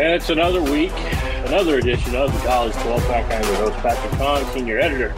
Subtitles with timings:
[0.00, 0.94] And it's another week,
[1.44, 3.30] another edition of the College 12 Pack.
[3.30, 5.10] I'm your host, Patrick Kahn, senior editor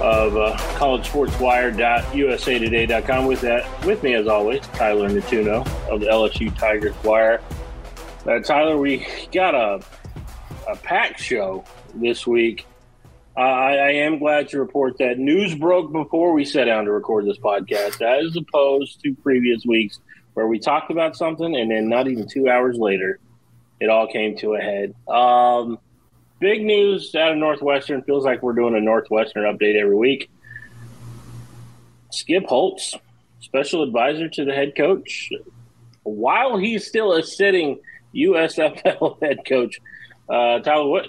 [0.00, 3.26] of uh, collegesportswire.usatoday.com.
[3.26, 7.40] With that, with me as always, Tyler Nettuno of the LSU Tigers Wire.
[8.26, 9.80] Uh, Tyler, we got a
[10.66, 12.66] a pack show this week.
[13.36, 16.90] Uh, I, I am glad to report that news broke before we sat down to
[16.90, 20.00] record this podcast, as opposed to previous weeks
[20.34, 23.20] where we talked about something and then not even two hours later
[23.80, 24.94] it all came to a head.
[25.08, 25.78] Um,
[26.40, 28.02] big news out of Northwestern.
[28.02, 30.30] Feels like we're doing a Northwestern update every week.
[32.10, 32.94] Skip Holtz,
[33.40, 35.30] special advisor to the head coach,
[36.02, 37.78] while he's still a sitting
[38.14, 39.80] USFL head coach.
[40.28, 41.06] Uh, Tyler, what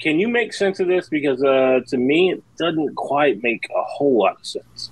[0.00, 1.08] can you make sense of this?
[1.08, 4.90] Because uh, to me, it doesn't quite make a whole lot of sense.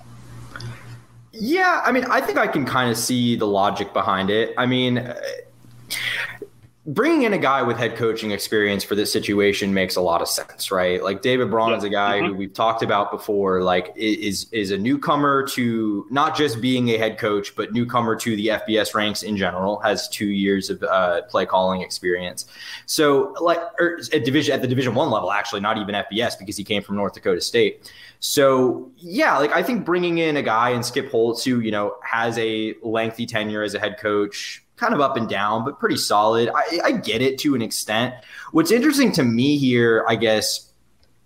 [1.32, 4.54] Yeah, I mean, I think I can kind of see the logic behind it.
[4.58, 4.96] I mean,
[6.88, 10.28] bringing in a guy with head coaching experience for this situation makes a lot of
[10.28, 11.04] sense, right?
[11.04, 12.28] Like David Braun is a guy mm-hmm.
[12.28, 16.96] who we've talked about before, like is is a newcomer to not just being a
[16.96, 19.80] head coach, but newcomer to the FBS ranks in general.
[19.80, 22.46] Has two years of uh, play calling experience.
[22.86, 26.56] So, like er, at division at the Division One level, actually, not even FBS because
[26.56, 27.92] he came from North Dakota State.
[28.20, 31.96] So yeah, like I think bringing in a guy and Skip Holtz who you know
[32.02, 35.96] has a lengthy tenure as a head coach kind of up and down, but pretty
[35.96, 36.50] solid.
[36.54, 38.14] I, I get it to an extent.
[38.52, 40.72] What's interesting to me here, I guess,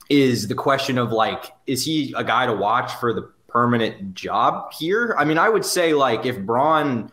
[0.08, 4.73] is the question of like, is he a guy to watch for the permanent job
[4.73, 5.14] here?
[5.19, 7.11] I mean, I would say like if Braun,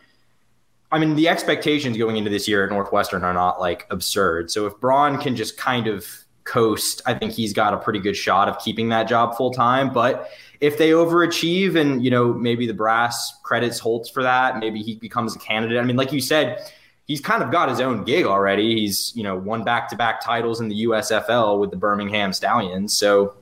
[0.90, 4.50] I mean, the expectations going into this year at Northwestern are not like absurd.
[4.50, 6.06] So if Braun can just kind of
[6.50, 9.92] coast, I think he's got a pretty good shot of keeping that job full time.
[9.92, 10.28] But
[10.60, 14.96] if they overachieve and you know maybe the brass credits Holtz for that, maybe he
[14.96, 15.78] becomes a candidate.
[15.78, 16.58] I mean, like you said,
[17.06, 18.74] he's kind of got his own gig already.
[18.74, 22.96] He's you know won back to back titles in the USFL with the Birmingham Stallions.
[22.96, 23.36] So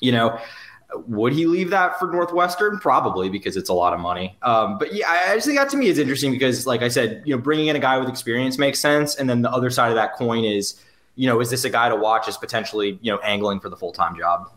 [0.00, 0.38] you know.
[1.06, 2.80] Would he leave that for Northwestern?
[2.80, 4.36] Probably because it's a lot of money.
[4.42, 7.22] Um, but yeah, I just think that to me is interesting because, like I said,
[7.24, 9.90] you know, bringing in a guy with experience makes sense, and then the other side
[9.90, 10.82] of that coin is,
[11.14, 13.76] you know, is this a guy to watch as potentially, you know, angling for the
[13.76, 14.50] full time job?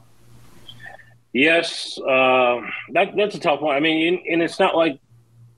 [1.33, 3.75] Yes, uh, that, that's a tough one.
[3.75, 4.99] I mean, and it's not like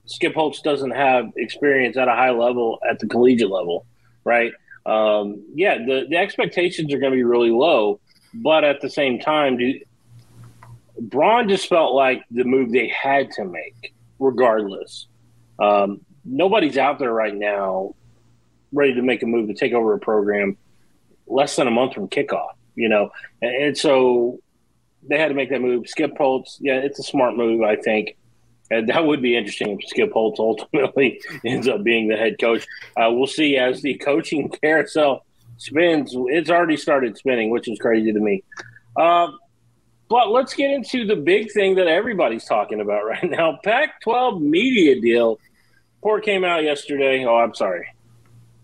[0.06, 3.84] Skip Holtz doesn't have experience at a high level at the collegiate level,
[4.24, 4.52] right?
[4.86, 8.00] Um, yeah, the, the expectations are going to be really low,
[8.32, 9.78] but at the same time, do,
[10.98, 15.08] Braun just felt like the move they had to make, regardless.
[15.58, 17.94] Um, nobody's out there right now
[18.72, 20.56] ready to make a move to take over a program
[21.26, 23.10] less than a month from kickoff, you know,
[23.42, 24.38] and, so
[25.08, 25.88] they had to make that move.
[25.88, 28.16] Skip Holtz, yeah, it's a smart move, I think.
[28.70, 32.66] And that would be interesting if Skip Holtz ultimately ends up being the head coach.
[32.96, 35.24] Uh, we'll see as the coaching carousel
[35.58, 36.12] spins.
[36.14, 38.42] It's already started spinning, which is crazy to me.
[38.96, 39.28] Uh,
[40.08, 44.40] but let's get into the big thing that everybody's talking about right now Pac 12
[44.40, 45.38] media deal.
[45.96, 47.24] Report came out yesterday.
[47.24, 47.88] Oh, I'm sorry.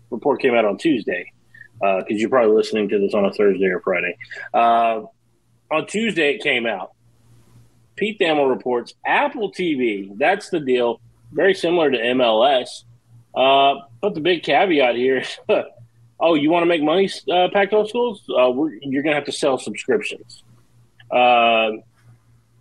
[0.09, 1.33] Report came out on Tuesday
[1.79, 4.17] because uh, you're probably listening to this on a Thursday or Friday.
[4.53, 5.01] Uh,
[5.71, 6.91] on Tuesday, it came out.
[7.95, 10.17] Pete Thamel reports Apple TV.
[10.17, 11.01] That's the deal.
[11.31, 12.83] Very similar to MLS.
[13.35, 15.39] Uh, but the big caveat here is
[16.19, 18.23] oh, you want to make money, uh, Pac 12 schools?
[18.29, 18.51] Uh,
[18.81, 20.43] you're going to have to sell subscriptions.
[21.11, 21.71] Uh,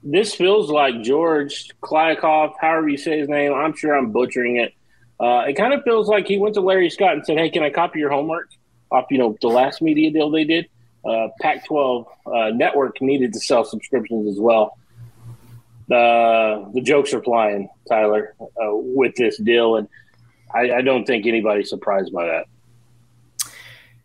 [0.03, 3.55] this feels like George Kliavkoff, however you say his name.
[3.55, 4.75] I'm sure I'm butchering it.
[5.21, 7.63] Uh, it kind of feels like he went to Larry Scott and said, "Hey, can
[7.63, 8.51] I copy your homework
[8.93, 10.69] off you know the last media deal they did?"
[11.05, 14.79] uh, Pac 12 uh, network needed to sell subscriptions as well.
[15.91, 19.77] Uh, the jokes are flying, Tyler, uh, with this deal.
[19.77, 19.89] And
[20.55, 22.47] I, I, don't think anybody's surprised by that.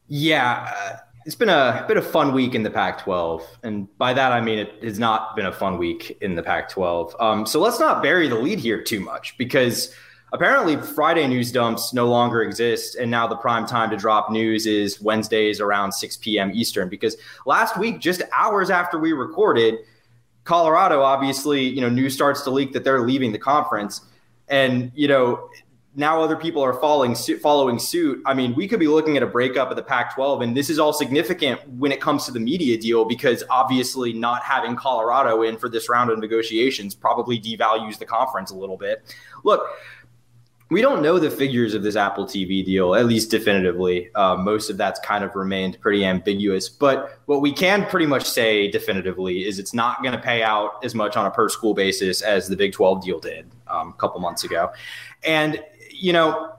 [0.08, 0.74] Yeah.
[0.76, 3.60] Uh, it's been a bit of fun week in the Pac 12.
[3.64, 6.70] And by that, I mean it has not been a fun week in the Pac
[6.70, 7.16] 12.
[7.20, 9.94] Um, so let's not bury the lead here too much because
[10.34, 12.96] apparently Friday news dumps no longer exist.
[12.96, 16.52] And now the prime time to drop news is Wednesdays around 6 p.m.
[16.54, 16.90] Eastern.
[16.90, 19.76] Because last week, just hours after we recorded,
[20.44, 24.02] Colorado obviously, you know, news starts to leak that they're leaving the conference.
[24.48, 25.50] And, you know,
[25.98, 28.22] now other people are following suit, following suit.
[28.24, 30.78] I mean, we could be looking at a breakup of the Pac-12, and this is
[30.78, 35.58] all significant when it comes to the media deal because obviously not having Colorado in
[35.58, 39.16] for this round of negotiations probably devalues the conference a little bit.
[39.44, 39.68] Look,
[40.70, 44.10] we don't know the figures of this Apple TV deal, at least definitively.
[44.16, 46.68] Uh, most of that's kind of remained pretty ambiguous.
[46.68, 50.84] But what we can pretty much say definitively is it's not going to pay out
[50.84, 53.94] as much on a per school basis as the Big 12 deal did um, a
[53.94, 54.72] couple months ago.
[55.24, 56.54] And, you know,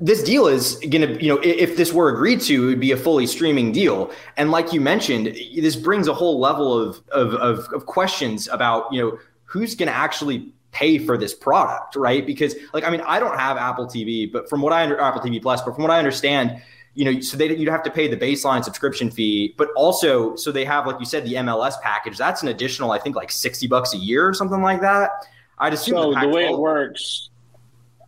[0.00, 2.90] this deal is going to, you know, if this were agreed to, it would be
[2.90, 4.10] a fully streaming deal.
[4.36, 8.92] And like you mentioned, this brings a whole level of, of, of, of questions about,
[8.92, 12.26] you know, who's going to actually pay for this product, right?
[12.26, 15.22] Because like, I mean, I don't have Apple TV, but from what I under Apple
[15.22, 16.60] TV Plus, but from what I understand,
[16.94, 20.52] you know, so they you'd have to pay the baseline subscription fee, but also so
[20.52, 22.18] they have, like you said, the MLS package.
[22.18, 25.10] That's an additional, I think, like sixty bucks a year or something like that.
[25.58, 26.14] I'd assume so.
[26.14, 27.30] The, the way it works,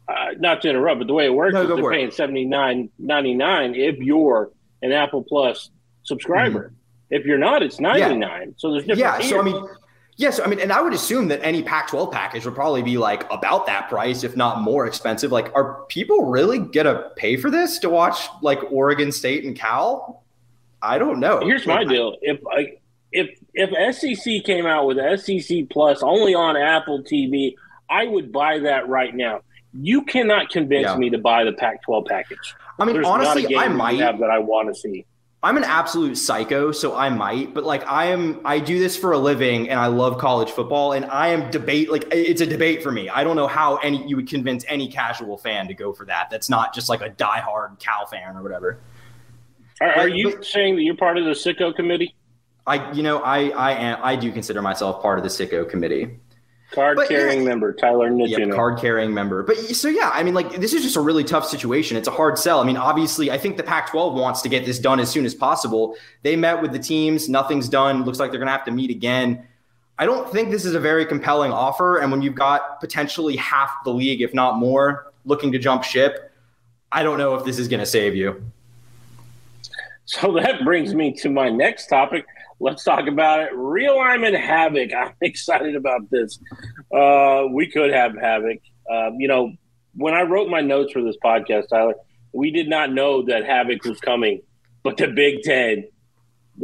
[0.08, 2.90] uh, not to interrupt, but the way it works no, is they're paying seventy nine
[2.98, 4.50] ninety nine if you're
[4.82, 5.70] an Apple Plus
[6.02, 6.68] subscriber.
[6.68, 6.74] Mm-hmm.
[7.10, 8.48] If you're not, it's ninety nine.
[8.48, 8.54] Yeah.
[8.56, 9.00] So there's different.
[9.00, 9.16] Yeah.
[9.18, 9.30] Tiers.
[9.30, 9.66] So I mean
[10.18, 13.30] Yes, I mean, and I would assume that any Pac-12 package would probably be like
[13.30, 15.30] about that price, if not more expensive.
[15.30, 20.22] Like, are people really gonna pay for this to watch like Oregon State and Cal?
[20.80, 21.40] I don't know.
[21.40, 22.76] Here's my deal: if I,
[23.12, 27.54] if if SEC came out with SEC Plus only on Apple TV,
[27.90, 29.42] I would buy that right now.
[29.74, 30.96] You cannot convince yeah.
[30.96, 32.54] me to buy the Pac-12 package.
[32.78, 35.04] I mean, There's honestly, I might have that I want to see.
[35.42, 39.12] I'm an absolute psycho, so I might, but like I am, I do this for
[39.12, 42.82] a living and I love college football and I am debate, like it's a debate
[42.82, 43.08] for me.
[43.08, 46.30] I don't know how any, you would convince any casual fan to go for that.
[46.30, 48.80] That's not just like a diehard Cal fan or whatever.
[49.80, 52.14] Are, are you but, saying that you're part of the sicko committee?
[52.66, 56.18] I, you know, I, I am, I do consider myself part of the sicko committee.
[56.76, 58.54] Card carrying yeah, member, Tyler Nitchino.
[58.54, 59.42] card carrying member.
[59.42, 61.96] But so, yeah, I mean, like, this is just a really tough situation.
[61.96, 62.60] It's a hard sell.
[62.60, 65.24] I mean, obviously, I think the Pac 12 wants to get this done as soon
[65.24, 65.96] as possible.
[66.22, 68.04] They met with the teams, nothing's done.
[68.04, 69.46] Looks like they're going to have to meet again.
[69.98, 71.96] I don't think this is a very compelling offer.
[71.96, 76.30] And when you've got potentially half the league, if not more, looking to jump ship,
[76.92, 78.44] I don't know if this is going to save you.
[80.04, 82.26] So that brings me to my next topic
[82.58, 83.52] Let's talk about it.
[83.52, 84.90] Realignment Havoc.
[84.96, 86.38] I'm excited about this.
[86.94, 88.58] Uh, we could have Havoc.
[88.90, 89.52] Uh, you know,
[89.94, 91.94] when I wrote my notes for this podcast, Tyler,
[92.32, 94.42] we did not know that Havoc was coming,
[94.82, 95.84] but the Big Ten,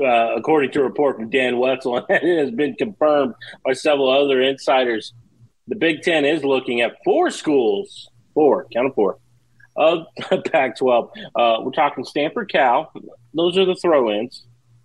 [0.01, 3.35] uh, according to a report from Dan Wetzel, and it has been confirmed
[3.65, 5.13] by several other insiders,
[5.69, 9.19] the Big Ten is looking at four schools, four, count of four,
[9.77, 10.07] of
[10.53, 11.11] Pac 12.
[11.35, 12.93] Uh, we're talking Stanford Cal.
[13.35, 14.45] Those are the throw ins.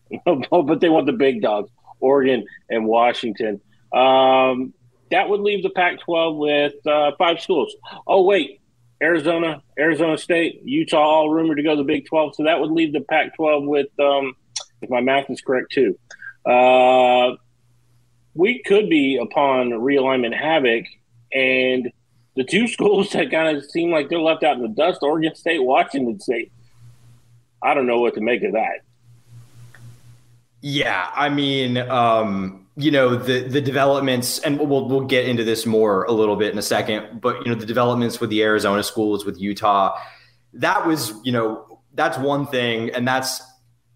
[0.25, 1.69] but they want the big dogs,
[1.99, 3.61] Oregon and Washington.
[3.93, 4.73] Um,
[5.11, 7.75] that would leave the Pac-12 with uh, five schools.
[8.05, 8.59] Oh wait,
[9.01, 12.35] Arizona, Arizona State, Utah, all rumored to go to the Big 12.
[12.35, 14.35] So that would leave the Pac-12 with, um,
[14.81, 15.97] if my math is correct too.
[16.45, 17.35] Uh,
[18.33, 20.85] we could be upon realignment havoc,
[21.33, 21.91] and
[22.35, 25.35] the two schools that kind of seem like they're left out in the dust: Oregon
[25.35, 26.51] State, Washington State.
[27.61, 28.81] I don't know what to make of that.
[30.61, 35.65] Yeah, I mean, um, you know, the the developments, and we'll we'll get into this
[35.65, 37.21] more a little bit in a second.
[37.21, 39.97] But you know, the developments with the Arizona schools, with Utah,
[40.53, 43.41] that was you know that's one thing, and that's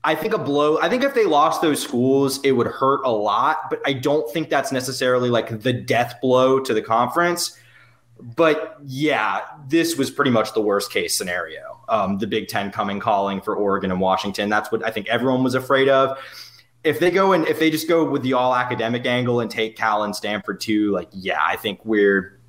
[0.04, 0.80] I think a blow.
[0.80, 3.70] I think if they lost those schools, it would hurt a lot.
[3.70, 7.58] But I don't think that's necessarily like the death blow to the conference.
[8.20, 11.84] But yeah, this was pretty much the worst case scenario.
[11.90, 14.50] Um, the Big Ten coming calling for Oregon and Washington.
[14.50, 16.18] That's what I think everyone was afraid of
[16.84, 19.76] if they go and if they just go with the all academic angle and take
[19.76, 22.40] Cal and Stanford too, like yeah, I think we're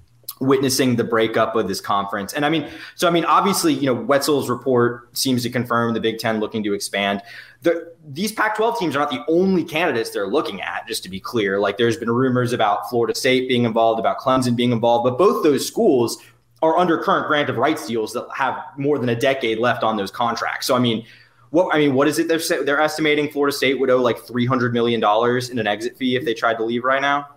[0.41, 2.33] witnessing the breakup of this conference.
[2.33, 6.01] And I mean, so I mean, obviously, you know, Wetzel's report seems to confirm the
[6.01, 7.23] Big Ten looking to expand.
[7.63, 10.87] The, these Pac-12 teams are not the only candidates they're looking at.
[10.89, 14.57] Just to be clear, like there's been rumors about Florida State being involved, about Clemson
[14.57, 16.19] being involved, but both those schools
[16.61, 19.97] are under current grant of rights deals that have more than a decade left on
[19.97, 20.67] those contracts.
[20.67, 21.05] So I mean,
[21.53, 24.47] what I mean, what is it they're they're estimating Florida State would owe like three
[24.47, 27.29] hundred million dollars in an exit fee if they tried to leave right now?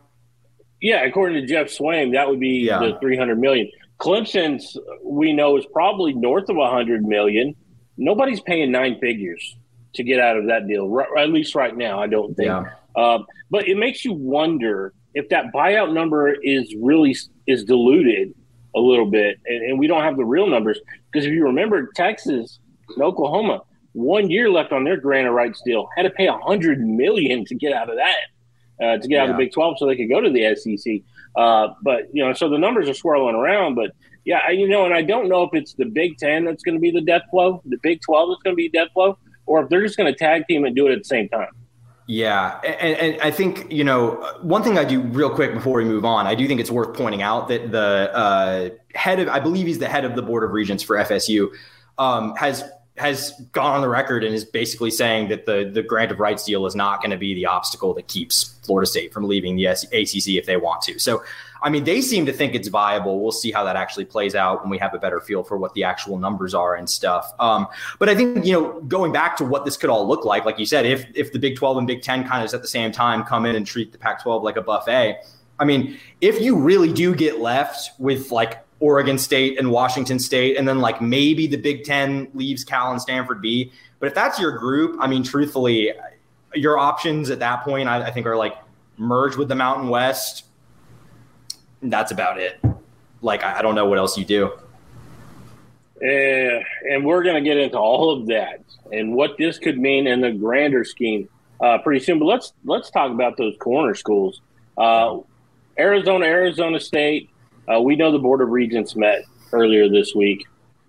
[0.81, 2.79] Yeah, according to Jeff Swaim, that would be yeah.
[2.79, 3.69] the three hundred million.
[3.99, 7.55] Clemson's we know is probably north of a hundred million.
[7.97, 9.57] Nobody's paying nine figures
[9.95, 11.99] to get out of that deal, at least right now.
[11.99, 12.47] I don't think.
[12.47, 12.63] Yeah.
[12.95, 17.17] Um, but it makes you wonder if that buyout number is really
[17.47, 18.33] is diluted
[18.77, 20.79] a little bit, and, and we don't have the real numbers
[21.11, 23.59] because if you remember, Texas and Oklahoma
[23.95, 25.87] one year left on their grant of rights deal.
[25.95, 29.29] Had to pay a hundred million to get out of that, uh, to get out
[29.29, 31.01] of the Big Twelve, so they could go to the SEC.
[31.35, 33.75] Uh, but you know, so the numbers are swirling around.
[33.75, 33.91] But
[34.25, 36.81] yeah, you know, and I don't know if it's the Big Ten that's going to
[36.81, 39.69] be the death blow, the Big Twelve that's going to be death blow, or if
[39.69, 41.49] they're just going to tag team and do it at the same time.
[42.07, 45.85] Yeah, and, and, I think you know one thing I do real quick before we
[45.85, 46.27] move on.
[46.27, 49.79] I do think it's worth pointing out that the uh, head of, I believe he's
[49.79, 51.49] the head of the board of regents for FSU,
[51.97, 52.63] um, has
[52.97, 56.45] has gone on the record and is basically saying that the the grant of rights
[56.45, 59.65] deal is not going to be the obstacle that keeps Florida State from leaving the
[59.65, 60.97] ACC if they want to.
[60.97, 61.21] So
[61.61, 63.21] I mean, they seem to think it's viable.
[63.21, 65.73] We'll see how that actually plays out when we have a better feel for what
[65.73, 67.33] the actual numbers are and stuff.
[67.39, 70.45] Um, but I think you know, going back to what this could all look like,
[70.45, 72.67] like you said, if if the Big Twelve and Big Ten kind of at the
[72.67, 75.17] same time come in and treat the Pac twelve like a buffet.
[75.57, 80.57] I mean, if you really do get left with like Oregon State and Washington State,
[80.57, 83.71] and then like maybe the Big Ten leaves Cal and Stanford B.
[83.99, 85.91] But if that's your group, I mean, truthfully,
[86.53, 88.55] your options at that point, I, I think, are like
[88.97, 90.45] merge with the Mountain West.
[91.81, 92.63] That's about it.
[93.23, 94.51] Like, I, I don't know what else you do.
[95.99, 96.59] Uh,
[96.91, 98.61] and we're going to get into all of that
[98.91, 101.27] and what this could mean in the grander scheme
[101.59, 102.19] uh, pretty soon.
[102.19, 104.41] But let's let's talk about those corner schools.
[104.77, 105.19] Uh,
[105.79, 107.31] Arizona, Arizona State.
[107.71, 110.45] Uh, we know the Board of Regents met earlier this week.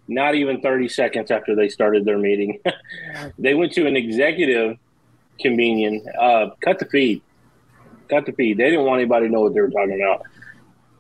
[0.09, 2.61] Not even 30 seconds after they started their meeting,
[3.39, 4.79] they went to an executive
[5.41, 7.23] convening, uh, cut the feed,
[8.09, 8.59] cut the feed.
[8.59, 10.23] They didn't want anybody to know what they were talking about.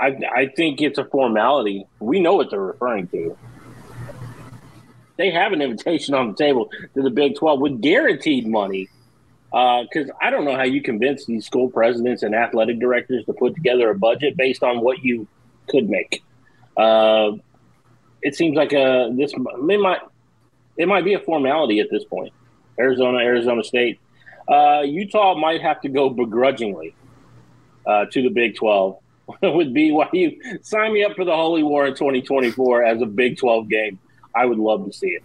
[0.01, 1.87] I, I think it's a formality.
[2.01, 3.37] We know what they're referring to.
[5.17, 8.89] They have an invitation on the table to the Big 12 with guaranteed money.
[9.51, 13.33] Because uh, I don't know how you convince these school presidents and athletic directors to
[13.33, 15.27] put together a budget based on what you
[15.69, 16.23] could make.
[16.77, 17.33] Uh,
[18.23, 20.01] it seems like a this it might
[20.77, 22.33] it might be a formality at this point.
[22.79, 23.99] Arizona, Arizona State,
[24.49, 26.95] uh, Utah might have to go begrudgingly
[27.87, 28.99] uh, to the Big Twelve
[29.43, 30.65] with BYU.
[30.65, 33.99] Sign me up for the Holy War in 2024 as a Big 12 game.
[34.35, 35.25] I would love to see it.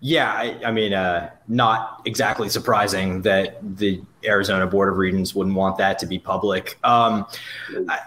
[0.00, 5.56] Yeah, I, I mean, uh, not exactly surprising that the Arizona Board of Regents wouldn't
[5.56, 6.78] want that to be public.
[6.84, 7.26] Um,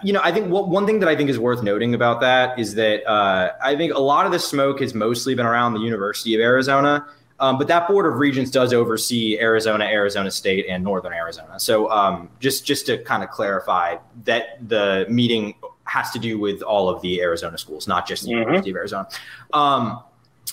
[0.02, 2.58] you know, I think what, one thing that I think is worth noting about that
[2.58, 5.80] is that uh, I think a lot of the smoke has mostly been around the
[5.80, 7.06] University of Arizona.
[7.40, 11.58] Um, but that board of regents does oversee Arizona, Arizona State, and Northern Arizona.
[11.58, 15.54] So um, just just to kind of clarify that the meeting
[15.84, 18.38] has to do with all of the Arizona schools, not just the mm-hmm.
[18.38, 19.08] University of Arizona.
[19.52, 20.02] Um,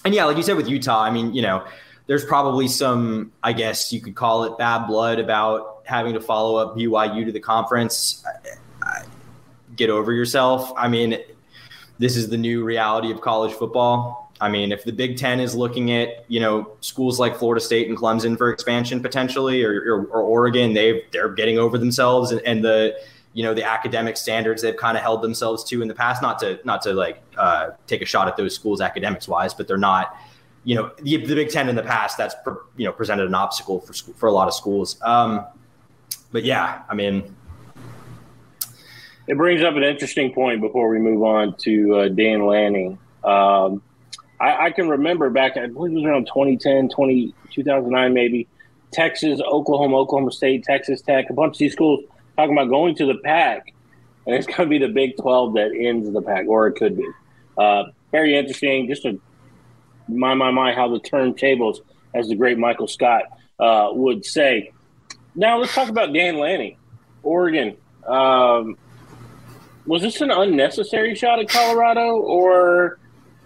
[0.03, 1.63] and yeah, like you said with Utah, I mean, you know,
[2.11, 6.57] there's probably some, I guess you could call it bad blood about having to follow
[6.57, 8.25] up BYU to the conference.
[9.77, 10.73] Get over yourself.
[10.75, 11.17] I mean,
[11.99, 15.55] this is the new reality of college football I mean, if the Big Ten is
[15.55, 20.05] looking at you know schools like Florida State and Clemson for expansion potentially, or, or,
[20.07, 22.99] or Oregon, they they're getting over themselves and, and, the
[23.33, 26.23] you know the academic standards they've kind of held themselves to in the past.
[26.23, 29.67] Not to not to like uh, take a shot at those schools academics wise, but
[29.67, 30.17] they're not.
[30.63, 32.35] You know, the, the Big Ten in the past that's
[32.77, 35.01] you know presented an obstacle for school, for a lot of schools.
[35.01, 35.45] Um,
[36.31, 37.35] but yeah, I mean,
[39.27, 42.97] it brings up an interesting point before we move on to uh, Dan Lanning.
[43.23, 43.81] Um,
[44.39, 48.47] I, I, can remember back, I believe it was around 2010, 20, 2009 maybe,
[48.91, 52.03] Texas, Oklahoma, Oklahoma State, Texas Tech, a bunch of these schools
[52.35, 53.73] talking about going to the Pac,
[54.25, 56.97] and it's going to be the Big 12 that ends the Pac, or it could
[56.97, 57.07] be.
[57.57, 58.87] Uh, very interesting.
[58.87, 59.19] Just to
[60.11, 61.79] my, my, my, how the turntables,
[62.13, 63.23] as the great Michael Scott
[63.59, 64.71] uh, would say.
[65.35, 66.77] Now let's talk about Dan Lanning,
[67.23, 67.77] Oregon.
[68.05, 68.77] Um,
[69.85, 72.99] was this an unnecessary shot at Colorado, or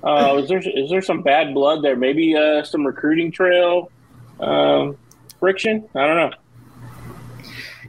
[0.03, 1.95] uh, is there is there some bad blood there?
[1.95, 3.91] Maybe uh, some recruiting trail
[4.39, 4.97] um,
[5.39, 5.87] friction.
[5.95, 6.31] I don't know.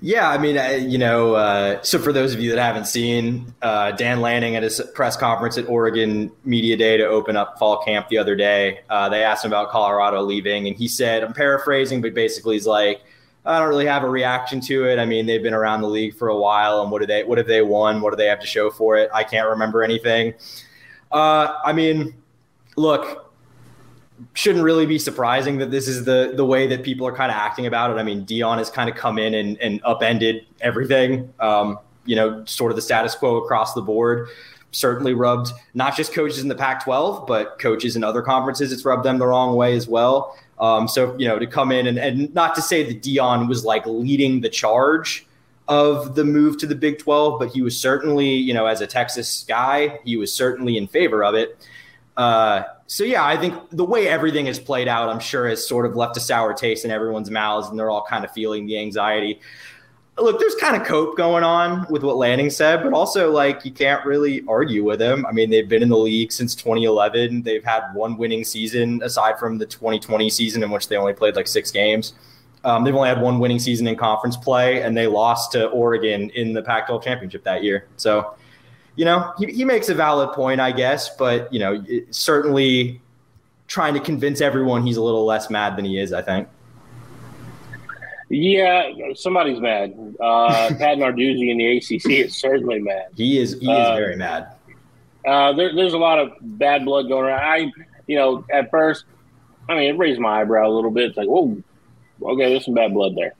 [0.06, 3.90] Yeah, I mean, you know, uh, so for those of you that haven't seen uh,
[3.90, 8.06] Dan Lanning at his press conference at Oregon Media Day to open up fall camp
[8.06, 12.02] the other day, uh, they asked him about Colorado leaving, and he said, I'm paraphrasing,
[12.02, 13.02] but basically he's like,
[13.44, 15.00] I don't really have a reaction to it.
[15.00, 17.24] I mean, they've been around the league for a while, and what do they?
[17.24, 18.00] What have they won?
[18.00, 19.10] What do they have to show for it?
[19.12, 20.34] I can't remember anything.
[21.10, 22.14] Uh, I mean,
[22.76, 23.25] look,
[24.34, 27.36] shouldn't really be surprising that this is the the way that people are kind of
[27.36, 27.94] acting about it.
[27.94, 31.32] I mean, Deion has kind of come in and, and upended everything.
[31.40, 34.28] Um, you know, sort of the status quo across the board.
[34.72, 38.72] Certainly rubbed not just coaches in the Pac-12, but coaches in other conferences.
[38.72, 40.36] It's rubbed them the wrong way as well.
[40.58, 43.64] Um, so you know, to come in and, and not to say that Deion was
[43.64, 45.26] like leading the charge
[45.68, 48.86] of the move to the Big 12, but he was certainly, you know, as a
[48.86, 51.58] Texas guy, he was certainly in favor of it.
[52.16, 55.86] Uh, so yeah, I think the way everything has played out, I'm sure has sort
[55.86, 58.78] of left a sour taste in everyone's mouths, and they're all kind of feeling the
[58.78, 59.40] anxiety.
[60.18, 63.70] Look, there's kind of cope going on with what Lanning said, but also like you
[63.70, 65.26] can't really argue with him.
[65.26, 67.42] I mean, they've been in the league since 2011.
[67.42, 71.36] They've had one winning season aside from the 2020 season in which they only played
[71.36, 72.14] like six games.
[72.64, 76.30] Um, they've only had one winning season in conference play, and they lost to Oregon
[76.30, 77.86] in the Pac-12 championship that year.
[77.96, 78.34] So
[78.96, 83.00] you know, he, he makes a valid point, I guess, but you know, certainly
[83.68, 86.12] trying to convince everyone he's a little less mad than he is.
[86.12, 86.48] I think.
[88.28, 89.94] Yeah, somebody's mad.
[90.18, 93.06] Uh, Pat Narduzzi in the ACC is certainly mad.
[93.14, 93.52] He is.
[93.60, 94.48] He is uh, very mad.
[95.24, 97.40] Uh, there, there's a lot of bad blood going around.
[97.40, 97.72] I,
[98.06, 99.04] you know, at first,
[99.68, 101.10] I mean, it raised my eyebrow a little bit.
[101.10, 101.56] It's like, whoa,
[102.22, 103.34] okay, there's some bad blood there.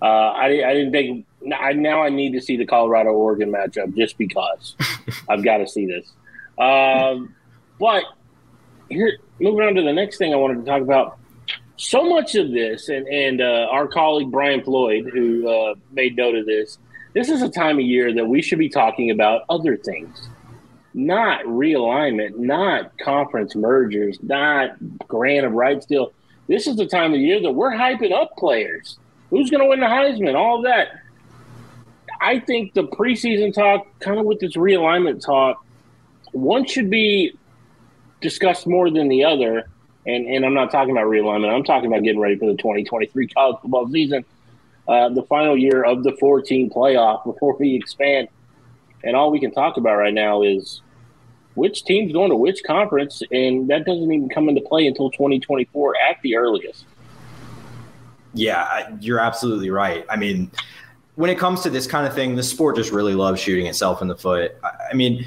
[0.00, 1.26] Uh, I, I didn't think.
[1.52, 4.74] I, now I need to see the Colorado Oregon matchup just because
[5.28, 6.12] I've got to see this.
[6.58, 7.34] Um,
[7.78, 8.04] but
[8.88, 11.18] here, moving on to the next thing I wanted to talk about.
[11.76, 16.34] So much of this, and and uh, our colleague Brian Floyd, who uh, made note
[16.34, 16.78] of this,
[17.12, 20.28] this is a time of year that we should be talking about other things,
[20.94, 24.70] not realignment, not conference mergers, not
[25.06, 26.12] grant of rights deal.
[26.48, 28.98] This is the time of year that we're hyping up players.
[29.30, 30.34] Who's going to win the Heisman?
[30.34, 30.88] All of that.
[32.20, 35.64] I think the preseason talk, kind of with this realignment talk,
[36.32, 37.32] one should be
[38.20, 39.68] discussed more than the other.
[40.06, 41.52] And, and I'm not talking about realignment.
[41.52, 44.24] I'm talking about getting ready for the 2023 college football season,
[44.86, 48.28] uh, the final year of the 14 playoff before we expand.
[49.02, 50.80] And all we can talk about right now is
[51.54, 55.94] which team's going to which conference, and that doesn't even come into play until 2024
[55.96, 56.84] at the earliest.
[58.34, 60.04] Yeah, you're absolutely right.
[60.10, 60.50] I mean,
[61.16, 64.00] when it comes to this kind of thing, the sport just really loves shooting itself
[64.00, 64.56] in the foot.
[64.62, 65.26] I mean,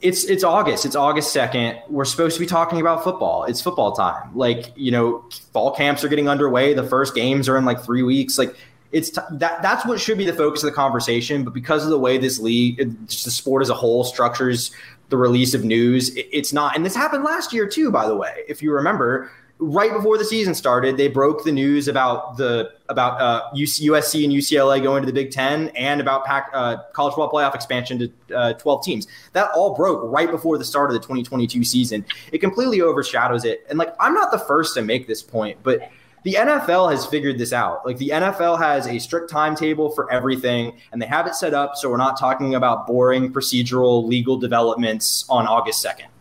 [0.00, 0.84] it's it's August.
[0.84, 1.78] It's August second.
[1.88, 3.44] We're supposed to be talking about football.
[3.44, 4.36] It's football time.
[4.36, 6.74] Like you know, fall camps are getting underway.
[6.74, 8.36] The first games are in like three weeks.
[8.36, 8.56] Like
[8.90, 11.44] it's t- that that's what should be the focus of the conversation.
[11.44, 14.72] But because of the way this league, the sport as a whole structures
[15.10, 16.74] the release of news, it, it's not.
[16.74, 18.44] And this happened last year too, by the way.
[18.48, 19.30] If you remember,
[19.62, 24.32] right before the season started, they broke the news about the about uh, USC and
[24.32, 28.36] UCLA going to the Big Ten and about Pac, uh, college football playoff expansion to
[28.36, 29.06] uh, 12 teams.
[29.32, 32.04] That all broke right before the start of the 2022 season.
[32.32, 33.64] It completely overshadows it.
[33.70, 35.90] And like, I'm not the first to make this point, but
[36.24, 37.86] the NFL has figured this out.
[37.86, 41.76] Like the NFL has a strict timetable for everything, and they have it set up
[41.76, 46.11] so we're not talking about boring procedural legal developments on August 2nd.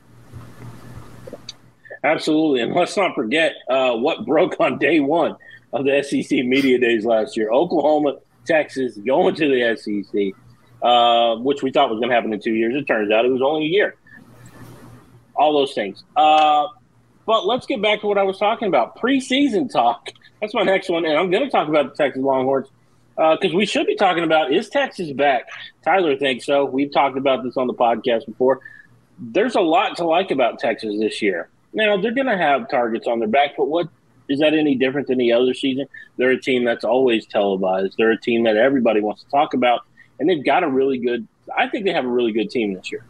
[2.03, 2.61] Absolutely.
[2.61, 5.35] And let's not forget uh, what broke on day one
[5.73, 7.51] of the SEC Media Days last year.
[7.51, 10.33] Oklahoma, Texas going to the SEC,
[10.81, 12.75] uh, which we thought was going to happen in two years.
[12.75, 13.95] It turns out it was only a year.
[15.35, 16.03] All those things.
[16.15, 16.67] Uh,
[17.25, 20.09] but let's get back to what I was talking about preseason talk.
[20.41, 21.05] That's my next one.
[21.05, 22.67] And I'm going to talk about the Texas Longhorns
[23.15, 25.43] because uh, we should be talking about is Texas back?
[25.83, 26.65] Tyler thinks so.
[26.65, 28.59] We've talked about this on the podcast before.
[29.19, 31.49] There's a lot to like about Texas this year.
[31.73, 33.87] Now they're going to have targets on their back, but what
[34.29, 35.87] is that any different than the other season?
[36.17, 37.95] They're a team that's always televised.
[37.97, 39.81] They're a team that everybody wants to talk about,
[40.19, 41.27] and they've got a really good.
[41.55, 43.05] I think they have a really good team this year.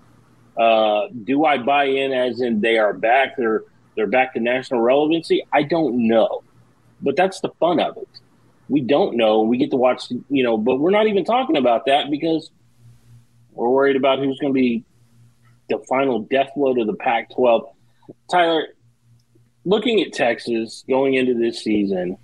[0.58, 3.38] Uh, do I buy in as in they are back?
[3.38, 3.63] They're
[3.95, 5.45] they're back to national relevancy.
[5.52, 6.43] I don't know,
[7.02, 8.08] but that's the fun of it.
[8.69, 9.41] We don't know.
[9.41, 12.52] We get to watch, you know, but we're not even talking about that because
[13.52, 14.86] we're worried about who's going to be
[15.69, 17.69] the final death blow to the Pac-12.
[18.30, 18.67] Tyler,
[19.65, 22.17] looking at Texas going into this season,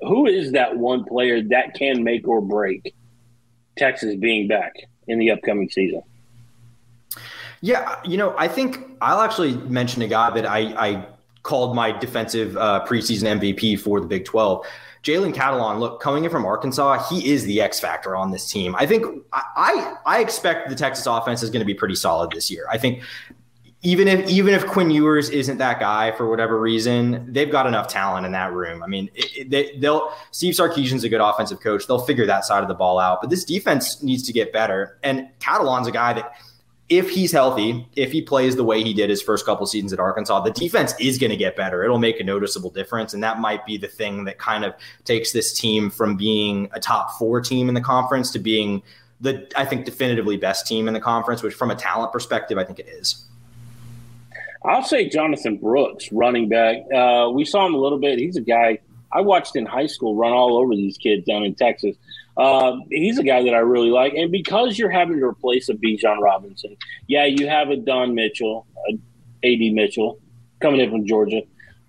[0.00, 2.94] who is that one player that can make or break
[3.76, 4.72] Texas being back
[5.06, 6.02] in the upcoming season?
[7.60, 11.06] Yeah, you know, I think I'll actually mention a guy that I, I
[11.42, 14.64] called my defensive uh, preseason MVP for the Big 12.
[15.02, 18.74] Jalen Catalon, look, coming in from Arkansas, he is the X factor on this team.
[18.76, 22.50] I think I I expect the Texas offense is going to be pretty solid this
[22.50, 22.66] year.
[22.70, 23.02] I think
[23.82, 27.86] even if even if Quinn Ewers isn't that guy for whatever reason, they've got enough
[27.86, 28.82] talent in that room.
[28.82, 31.86] I mean, it, they, will Steve Sarkisian's a good offensive coach.
[31.86, 33.20] They'll figure that side of the ball out.
[33.20, 34.98] But this defense needs to get better.
[35.04, 36.32] And Catalon's a guy that,
[36.88, 40.00] if he's healthy, if he plays the way he did his first couple seasons at
[40.00, 41.84] Arkansas, the defense is going to get better.
[41.84, 45.32] It'll make a noticeable difference, and that might be the thing that kind of takes
[45.32, 48.82] this team from being a top four team in the conference to being
[49.20, 51.42] the I think definitively best team in the conference.
[51.42, 53.26] Which, from a talent perspective, I think it is.
[54.64, 56.76] I'll say Jonathan Brooks, running back.
[56.92, 58.18] Uh, we saw him a little bit.
[58.18, 58.80] He's a guy
[59.12, 61.96] I watched in high school run all over these kids down in Texas.
[62.36, 64.14] Uh, he's a guy that I really like.
[64.14, 68.66] And because you're having to replace a Bijan Robinson, yeah, you have a Don Mitchell,
[68.88, 68.92] a
[69.44, 70.18] AD Mitchell
[70.60, 71.42] coming in from Georgia.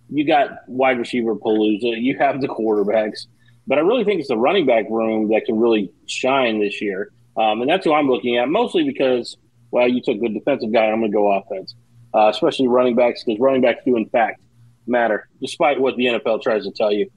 [0.09, 2.01] You got wide receiver Palooza.
[2.01, 3.27] You have the quarterbacks.
[3.67, 7.11] But I really think it's the running back room that can really shine this year.
[7.37, 9.37] Um, and that's who I'm looking at, mostly because,
[9.69, 10.85] well, you took the defensive guy.
[10.85, 11.75] I'm going to go offense
[12.13, 14.41] uh, especially running backs, because running backs do, in fact,
[14.87, 17.09] matter, despite what the NFL tries to tell you.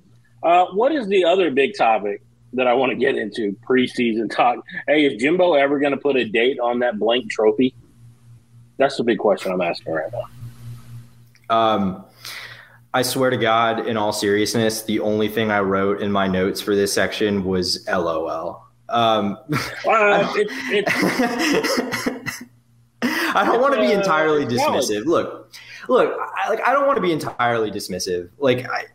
[0.42, 4.58] Uh, what is the other big topic that I want to get into preseason talk?
[4.86, 7.74] Hey, is Jimbo ever going to put a date on that blank trophy?
[8.76, 11.56] That's the big question I'm asking right now.
[11.56, 12.04] Um,
[12.94, 16.60] I swear to God, in all seriousness, the only thing I wrote in my notes
[16.60, 18.66] for this section was LOL.
[18.88, 19.38] Um,
[19.86, 22.11] uh, it, it,
[23.34, 25.04] I don't want to be entirely dismissive.
[25.06, 25.52] Look,
[25.88, 28.30] look, I, like I don't want to be entirely dismissive.
[28.38, 28.86] Like I,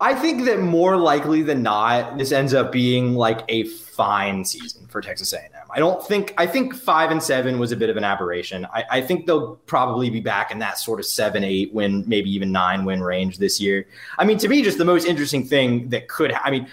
[0.00, 4.86] I think that more likely than not, this ends up being like a fine season
[4.86, 5.50] for Texas A&M.
[5.70, 8.66] I don't think I think five and seven was a bit of an aberration.
[8.72, 12.30] I, I think they'll probably be back in that sort of seven, eight win, maybe
[12.30, 13.86] even nine win range this year.
[14.18, 16.32] I mean, to me, just the most interesting thing that could.
[16.32, 16.66] I mean,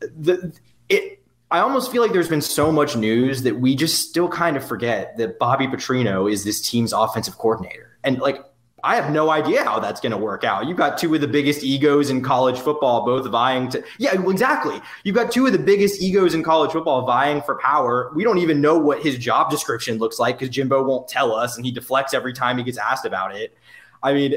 [0.00, 0.54] the
[0.90, 1.22] it.
[1.50, 4.66] I almost feel like there's been so much news that we just still kind of
[4.66, 7.96] forget that Bobby Petrino is this team's offensive coordinator.
[8.02, 8.44] And like
[8.82, 10.66] I have no idea how that's going to work out.
[10.66, 14.80] You've got two of the biggest egos in college football, both vying to, yeah, exactly.
[15.02, 18.12] You've got two of the biggest egos in college football vying for power.
[18.14, 21.56] We don't even know what his job description looks like because Jimbo won't tell us
[21.56, 23.56] and he deflects every time he gets asked about it.
[24.02, 24.36] I mean,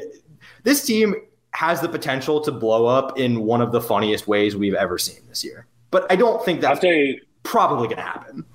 [0.63, 1.15] this team
[1.52, 5.22] has the potential to blow up in one of the funniest ways we've ever seen
[5.28, 5.67] this year.
[5.91, 8.45] But I don't think that's you, probably going to happen.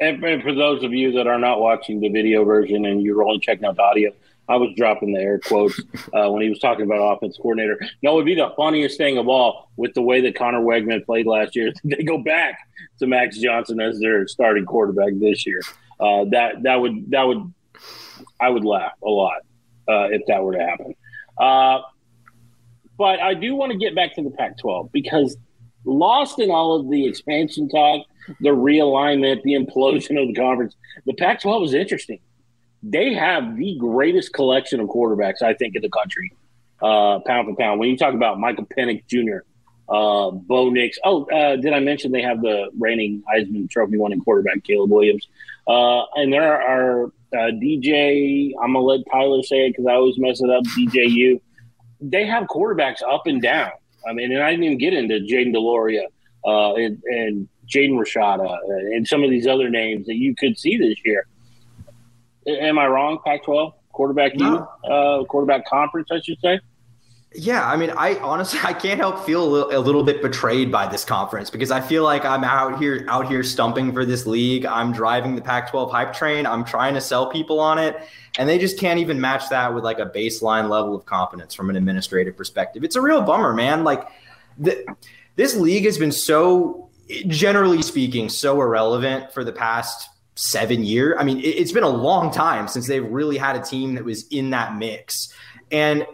[0.00, 3.22] And, and for those of you that are not watching the video version and you're
[3.22, 4.10] only checking out the audio,
[4.48, 5.80] I was dropping the air quotes
[6.12, 7.78] uh, when he was talking about offense coordinator.
[8.02, 11.04] No, it would be the funniest thing of all with the way that Conner Weigman
[11.06, 11.72] played last year.
[11.84, 12.58] They go back
[12.98, 15.60] to Max Johnson as their starting quarterback this year.
[16.00, 17.52] Uh, that that would that would
[18.40, 19.42] I would laugh a lot
[19.88, 20.94] uh, if that were to happen.
[21.38, 21.80] Uh,
[22.98, 25.36] but I do want to get back to the Pac-12 because
[25.84, 28.06] lost in all of the expansion talk,
[28.40, 32.20] the realignment, the implosion of the conference, the Pac-12 is interesting
[32.82, 36.32] they have the greatest collection of quarterbacks, I think, in the country,
[36.82, 37.78] uh, pound for pound.
[37.78, 39.46] When you talk about Michael Penix Jr.,
[39.88, 40.98] uh, Bo Nix.
[41.04, 45.28] Oh, uh, did I mention they have the reigning Heisman Trophy winning quarterback, Caleb Williams?
[45.66, 49.94] Uh, and there are uh, DJ, I'm going to let Tyler say it because I
[49.94, 51.40] always mess it up, DJU.
[52.00, 53.70] They have quarterbacks up and down.
[54.06, 55.92] I mean, and I didn't even get into Jayden de Laura
[56.44, 58.58] uh, and, and Jaden Rashada
[58.94, 61.26] and some of these other names that you could see this year.
[62.46, 63.18] Am I wrong?
[63.24, 64.68] Pac-12 quarterback no.
[64.84, 66.60] U, uh, quarterback conference, I should say.
[67.34, 70.70] Yeah, I mean, I honestly I can't help feel a little, a little, bit betrayed
[70.70, 74.26] by this conference because I feel like I'm out here out here stumping for this
[74.26, 74.66] league.
[74.66, 76.46] I'm driving the Pac-12 hype train.
[76.46, 78.00] I'm trying to sell people on it,
[78.38, 81.70] and they just can't even match that with like a baseline level of confidence from
[81.70, 82.84] an administrative perspective.
[82.84, 83.84] It's a real bummer, man.
[83.84, 84.08] Like
[84.58, 84.84] the,
[85.36, 86.90] this league has been so
[87.26, 91.16] generally speaking so irrelevant for the past seven year.
[91.18, 94.04] I mean, it, it's been a long time since they've really had a team that
[94.04, 95.32] was in that mix.
[95.70, 96.06] And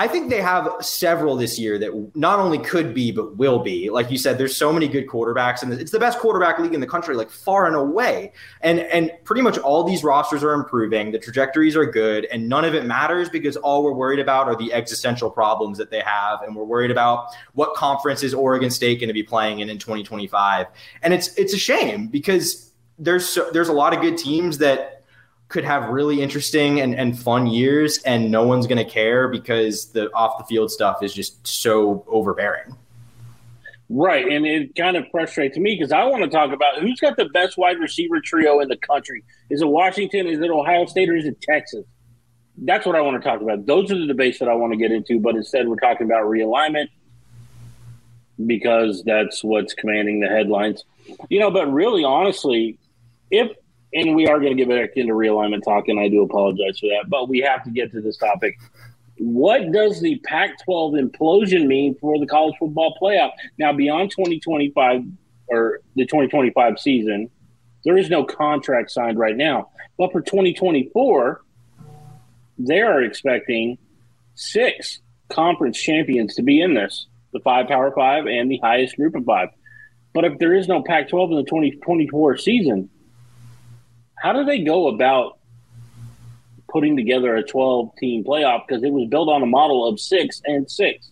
[0.00, 3.90] I think they have several this year that not only could be, but will be.
[3.90, 6.80] Like you said, there's so many good quarterbacks, and it's the best quarterback league in
[6.80, 8.32] the country, like far and away.
[8.62, 11.12] And and pretty much all these rosters are improving.
[11.12, 14.56] The trajectories are good, and none of it matters because all we're worried about are
[14.56, 19.00] the existential problems that they have, and we're worried about what conference is Oregon State
[19.00, 20.66] going to be playing in in 2025.
[21.02, 24.99] And it's it's a shame because there's so, there's a lot of good teams that
[25.50, 29.90] could have really interesting and, and fun years, and no one's going to care because
[29.92, 32.76] the off the field stuff is just so overbearing.
[33.88, 37.16] Right, and it kind of frustrates me because I want to talk about who's got
[37.16, 39.24] the best wide receiver trio in the country.
[39.50, 40.28] Is it Washington?
[40.28, 41.10] Is it Ohio State?
[41.10, 41.84] Or is it Texas?
[42.56, 43.66] That's what I want to talk about.
[43.66, 45.18] Those are the debates that I want to get into.
[45.18, 46.86] But instead, we're talking about realignment
[48.46, 50.84] because that's what's commanding the headlines.
[51.28, 52.78] You know, but really, honestly,
[53.32, 53.50] if
[53.92, 56.86] and we are going to get back into realignment talk, and I do apologize for
[56.86, 58.58] that, but we have to get to this topic.
[59.18, 63.32] What does the Pac 12 implosion mean for the college football playoff?
[63.58, 65.02] Now, beyond 2025
[65.48, 67.30] or the 2025 season,
[67.84, 69.70] there is no contract signed right now.
[69.98, 71.42] But for 2024,
[72.58, 73.78] they are expecting
[74.34, 79.14] six conference champions to be in this the five Power Five and the highest group
[79.14, 79.50] of five.
[80.12, 82.90] But if there is no Pac 12 in the 2024 season,
[84.20, 85.38] how do they go about
[86.68, 90.40] putting together a 12 team playoff because it was built on a model of six
[90.44, 91.10] and six?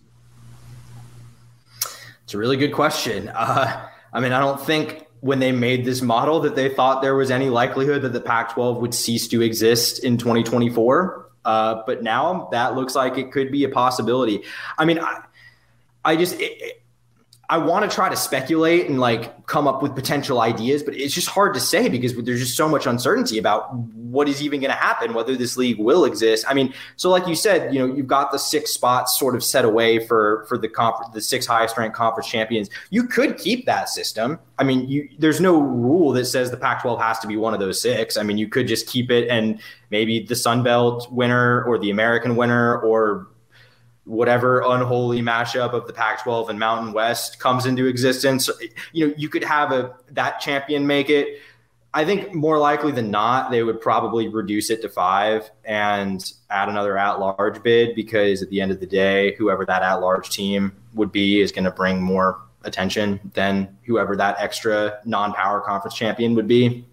[2.23, 3.29] It's a really good question.
[3.29, 7.15] Uh, I mean, I don't think when they made this model that they thought there
[7.15, 11.29] was any likelihood that the Pac 12 would cease to exist in 2024.
[11.43, 14.43] Uh, but now that looks like it could be a possibility.
[14.77, 15.23] I mean, I,
[16.05, 16.81] I just, it,
[17.49, 21.15] I want to try to speculate and like come up with potential ideas, but it's
[21.15, 24.69] just hard to say because there's just so much uncertainty about what is even going
[24.69, 26.45] to happen, whether this league will exist.
[26.47, 29.43] I mean, so like you said, you know, you've got the six spots sort of
[29.43, 32.69] set away for for the conference, the six highest ranked conference champions.
[32.91, 34.37] You could keep that system.
[34.59, 37.59] I mean, you, there's no rule that says the Pac-12 has to be one of
[37.59, 38.15] those six.
[38.15, 39.59] I mean, you could just keep it and
[39.89, 43.27] maybe the Sun Belt winner or the American winner or
[44.09, 48.49] whatever unholy mashup of the Pac-12 and Mountain West comes into existence.
[48.91, 51.39] You know, you could have a that champion make it.
[51.93, 56.69] I think more likely than not, they would probably reduce it to five and add
[56.69, 61.11] another at-large bid because at the end of the day, whoever that at-large team would
[61.11, 66.47] be is going to bring more attention than whoever that extra non-power conference champion would
[66.47, 66.85] be.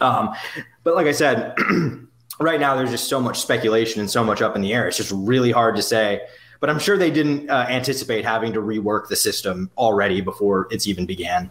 [0.00, 0.34] Um,
[0.82, 1.54] but like I said,
[2.40, 4.86] right now there's just so much speculation and so much up in the air.
[4.86, 6.22] It's just really hard to say
[6.60, 10.86] but I'm sure they didn't uh, anticipate having to rework the system already before it's
[10.86, 11.50] even began.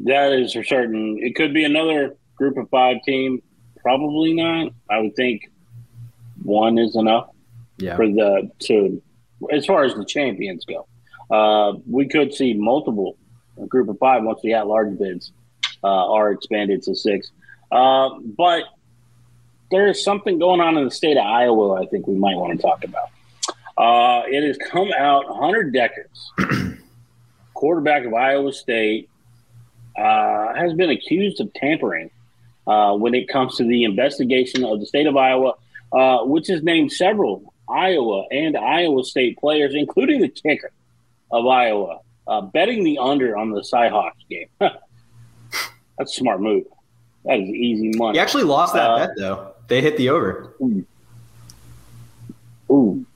[0.00, 1.18] That is for certain.
[1.20, 3.42] It could be another group of five team.
[3.82, 4.72] Probably not.
[4.90, 5.50] I would think
[6.42, 7.30] one is enough
[7.78, 7.96] yeah.
[7.96, 9.02] for the to
[9.52, 10.86] as far as the champions go.
[11.30, 13.16] Uh, we could see multiple
[13.68, 15.32] group of five once the at large bids
[15.82, 17.30] uh, are expanded to six.
[17.70, 18.64] Uh, but
[19.70, 21.82] there is something going on in the state of Iowa.
[21.82, 23.10] I think we might want to talk about.
[23.76, 26.78] Uh, it has come out Hunter Dekkers,
[27.54, 29.10] quarterback of Iowa State,
[29.96, 32.10] uh, has been accused of tampering
[32.66, 35.54] uh, when it comes to the investigation of the state of Iowa,
[35.92, 40.72] uh, which has named several Iowa and Iowa State players, including the kicker
[41.30, 44.48] of Iowa, uh, betting the under on the Cyhawks game.
[44.60, 46.64] That's a smart move.
[47.24, 48.18] That is easy money.
[48.18, 49.52] He actually lost that uh, bet though.
[49.68, 50.54] They hit the over.
[50.60, 50.86] Ooh.
[52.70, 53.06] ooh.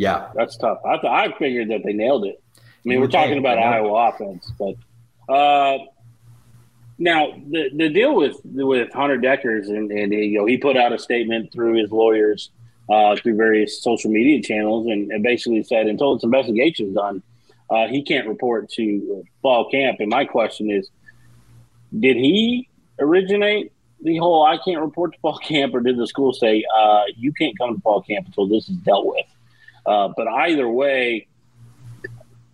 [0.00, 0.78] Yeah, that's tough.
[0.82, 2.42] I th- I figured that they nailed it.
[2.56, 4.74] I mean, we're talking about Iowa offense, but
[5.30, 5.76] uh,
[6.96, 10.94] now the the deal with with Hunter Dekkers and, and you know he put out
[10.94, 12.48] a statement through his lawyers
[12.88, 17.22] uh, through various social media channels and, and, basically said until this investigation is done,
[17.68, 19.98] uh, he can't report to fall camp.
[20.00, 20.88] And my question is,
[21.98, 26.32] did he originate the whole I can't report to fall camp, or did the school
[26.32, 29.26] say uh, you can't come to fall camp until this is dealt with?
[29.90, 31.26] Uh, but either way,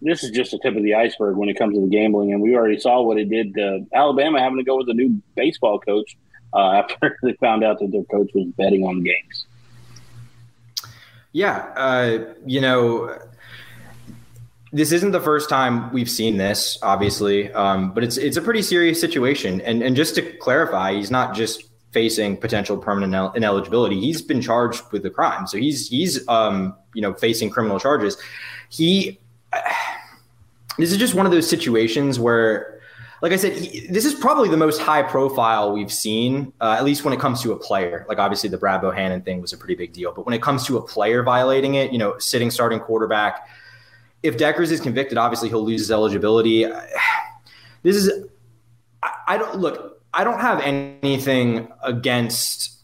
[0.00, 2.32] this is just the tip of the iceberg when it comes to the gambling.
[2.32, 5.20] And we already saw what it did to Alabama having to go with a new
[5.34, 6.16] baseball coach
[6.54, 9.46] uh, after they found out that their coach was betting on games.
[11.32, 11.56] Yeah.
[11.76, 13.18] Uh, you know,
[14.72, 18.62] this isn't the first time we've seen this, obviously, um, but it's it's a pretty
[18.62, 19.60] serious situation.
[19.60, 21.65] And and just to clarify, he's not just
[21.96, 23.98] facing potential permanent ineligibility.
[23.98, 28.18] He's been charged with the crime, so he's he's um, you know facing criminal charges.
[28.68, 29.18] He
[30.78, 32.82] this is just one of those situations where,
[33.22, 36.84] like I said, he, this is probably the most high profile we've seen, uh, at
[36.84, 38.04] least when it comes to a player.
[38.10, 40.66] Like obviously the Brad Bohannon thing was a pretty big deal, but when it comes
[40.66, 43.48] to a player violating it, you know, sitting starting quarterback.
[44.22, 46.66] If Dekkers is convicted, obviously he'll lose his eligibility.
[47.82, 48.10] This is,
[49.00, 49.95] I, I don't look.
[50.16, 52.76] I don't have anything against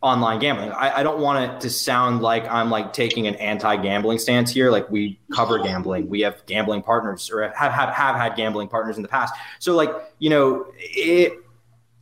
[0.00, 0.70] online gambling.
[0.72, 4.70] I, I, don't want it to sound like I'm like taking an anti-gambling stance here.
[4.70, 8.96] Like we cover gambling, we have gambling partners, or have have, have had gambling partners
[8.96, 9.34] in the past.
[9.58, 11.34] So like you know, it.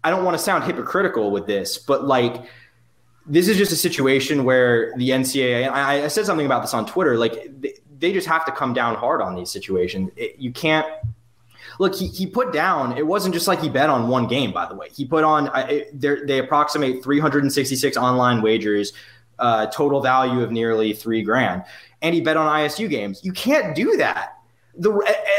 [0.03, 2.45] I don't want to sound hypocritical with this, but like
[3.27, 5.69] this is just a situation where the NCAA.
[5.69, 7.19] I, I said something about this on Twitter.
[7.19, 10.11] Like they, they just have to come down hard on these situations.
[10.17, 10.87] It, you can't
[11.81, 14.67] look, he, he put down, it wasn't just like he bet on one game, by
[14.67, 14.89] the way.
[14.95, 15.51] He put on,
[15.95, 18.93] they approximate 366 online wagers,
[19.39, 21.65] uh, total value of nearly three grand.
[22.03, 23.25] And he bet on ISU games.
[23.25, 24.37] You can't do that.
[24.77, 24.93] The,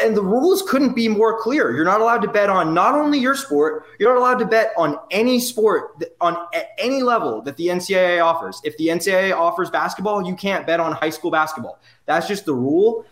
[0.03, 1.75] and the rules couldn't be more clear.
[1.75, 4.73] You're not allowed to bet on not only your sport, you're not allowed to bet
[4.75, 8.59] on any sport on at any level that the NCAA offers.
[8.63, 11.79] If the NCAA offers basketball, you can't bet on high school basketball.
[12.07, 13.05] That's just the rule.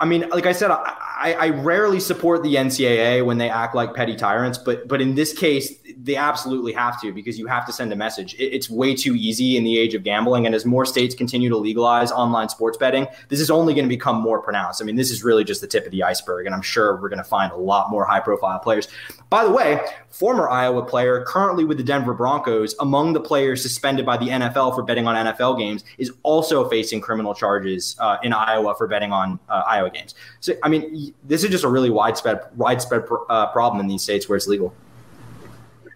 [0.00, 3.94] I mean, like I said, I, I, rarely support the NCAA when they act like
[3.94, 7.72] petty tyrants, but but in this case, they absolutely have to because you have to
[7.72, 8.34] send a message.
[8.34, 11.48] It, it's way too easy in the age of gambling, and as more states continue
[11.48, 14.80] to legalize online sports betting, this is only going to become more pronounced.
[14.80, 17.08] I mean, this is really just the tip of the iceberg, and I'm sure we're
[17.08, 18.86] going to find a lot more high profile players.
[19.30, 19.80] By the way,
[20.10, 24.74] former Iowa player, currently with the Denver Broncos, among the players suspended by the NFL
[24.74, 29.12] for betting on NFL games, is also facing criminal charges uh, in Iowa for betting
[29.12, 30.14] on uh, Iowa games.
[30.40, 34.28] So, I mean, this is just a really widespread widespread uh, problem in these states
[34.28, 34.74] where it's legal.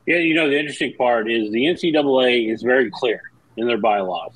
[0.06, 3.22] Yeah, you know, the interesting part is the NCAA is very clear
[3.56, 4.32] in their bylaws.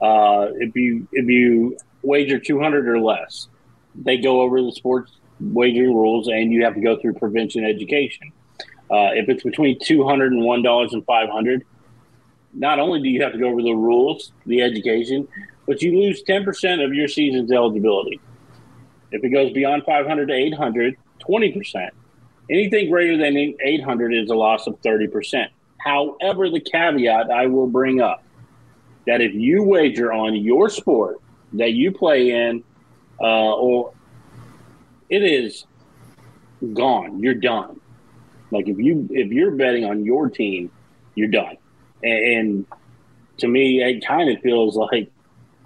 [0.00, 3.48] Uh, if you if you wager two hundred or less,
[3.94, 8.32] they go over the sports wagering rules, and you have to go through prevention education.
[8.90, 11.66] Uh, if it's between two hundred and one dollars and five hundred,
[12.54, 15.28] not only do you have to go over the rules, the education,
[15.66, 18.20] but you lose ten percent of your season's eligibility.
[19.12, 21.90] If it goes beyond 500 to 800, 20%.
[22.50, 25.48] Anything greater than 800 is a loss of 30%.
[25.78, 28.22] However, the caveat I will bring up
[29.06, 31.20] that if you wager on your sport
[31.54, 32.62] that you play in,
[33.20, 33.92] uh, or
[35.08, 35.64] it is
[36.74, 37.80] gone, you're done.
[38.50, 40.70] Like if you if you're betting on your team,
[41.14, 41.56] you're done.
[42.02, 42.66] And, and
[43.38, 45.10] to me, it kind of feels like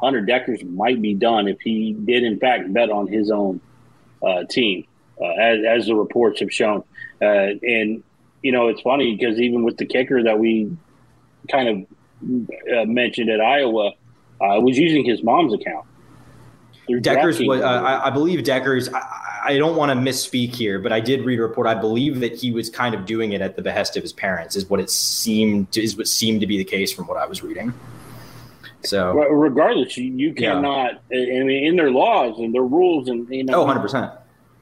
[0.00, 3.60] Hunter Dekkers might be done if he did in fact bet on his own
[4.22, 4.86] uh, team,
[5.20, 6.82] uh, as, as the reports have shown.
[7.22, 8.02] Uh, and
[8.42, 10.76] you know, it's funny because even with the kicker that we
[11.50, 13.92] kind of uh, mentioned at Iowa,
[14.40, 15.86] uh, was using his mom's account.
[16.88, 20.92] Dekkers was, uh, I, I, believe Dekkers, I, I don't want to misspeak here, but
[20.92, 21.66] I did read a report.
[21.66, 24.54] I believe that he was kind of doing it at the behest of his parents.
[24.54, 27.26] Is what it seemed to, is what seemed to be the case from what I
[27.26, 27.72] was reading.
[28.86, 31.02] So regardless, you, cannot.
[31.10, 31.40] Yeah.
[31.40, 34.12] I mean, in their laws and their rules, and you know, oh, 100 percent.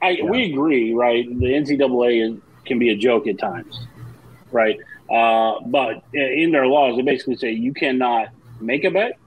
[0.00, 0.24] I yeah.
[0.24, 1.26] we agree, right?
[1.26, 3.86] The NCAA is, can be a joke at times,
[4.50, 4.78] right?
[5.10, 8.28] Uh, but in their laws, they basically say you cannot
[8.60, 9.18] make a bet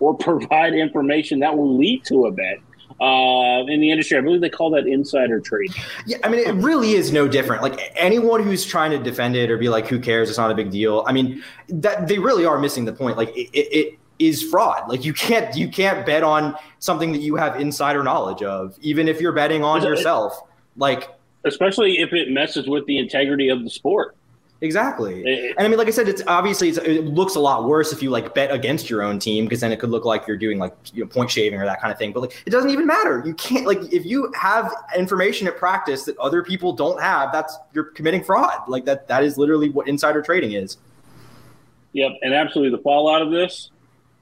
[0.00, 2.58] or provide information that will lead to a bet.
[3.00, 5.80] Uh, in the industry, I believe they call that insider trading.
[6.04, 7.62] Yeah, I mean, it really is no different.
[7.62, 10.28] Like anyone who's trying to defend it or be like, "Who cares?
[10.28, 13.16] It's not a big deal." I mean, that they really are missing the point.
[13.16, 14.88] Like it, it is fraud.
[14.88, 19.08] Like you can't you can't bet on something that you have insider knowledge of, even
[19.08, 20.40] if you're betting on yourself.
[20.76, 21.08] Like
[21.44, 24.16] especially if it messes with the integrity of the sport.
[24.60, 25.22] Exactly.
[25.22, 27.92] It, and I mean, like I said, it's obviously it's, it looks a lot worse
[27.92, 30.36] if you like bet against your own team because then it could look like you're
[30.36, 32.12] doing like you know point shaving or that kind of thing.
[32.12, 33.22] But like it doesn't even matter.
[33.24, 37.56] You can't like if you have information at practice that other people don't have, that's
[37.72, 38.68] you're committing fraud.
[38.68, 40.78] Like that that is literally what insider trading is.
[41.92, 43.70] Yep, and absolutely the fallout of this,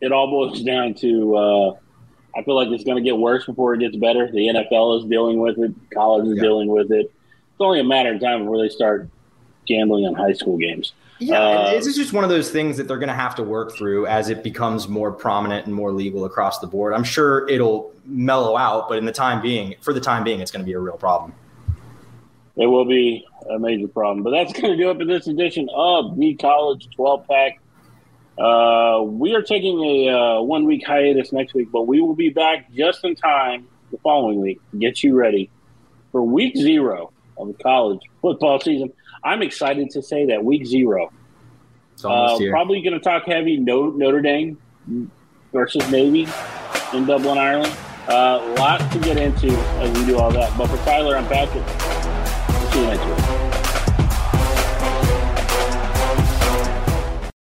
[0.00, 1.36] it all boils down to.
[1.36, 1.76] Uh,
[2.36, 4.30] I feel like it's going to get worse before it gets better.
[4.30, 5.74] The NFL is dealing with it.
[5.94, 6.42] College is yeah.
[6.42, 7.06] dealing with it.
[7.06, 9.08] It's only a matter of time before they start
[9.66, 10.92] gambling on high school games.
[11.18, 13.42] Yeah, uh, this is just one of those things that they're going to have to
[13.42, 16.92] work through as it becomes more prominent and more legal across the board.
[16.92, 20.50] I'm sure it'll mellow out, but in the time being, for the time being, it's
[20.50, 21.32] going to be a real problem.
[22.56, 24.22] It will be a major problem.
[24.22, 27.60] But that's going to do it for this edition of the College 12 Pack.
[28.38, 32.28] Uh, we are taking a uh, one week hiatus next week, but we will be
[32.28, 35.50] back just in time the following week to get you ready
[36.12, 38.92] for week zero of the college football season.
[39.24, 41.10] I'm excited to say that week zero.
[42.04, 44.60] Uh, probably going to talk heavy no, Notre Dame
[45.52, 46.28] versus Navy
[46.92, 47.74] in Dublin, Ireland.
[48.08, 50.56] A uh, lot to get into as we do all that.
[50.56, 51.66] But for Tyler, I'm Patrick.
[52.72, 53.35] See you next week.